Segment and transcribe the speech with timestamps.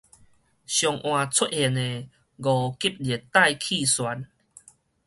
[0.03, 0.21] 上晏出現的五級熱帶
[3.53, 3.95] 氣旋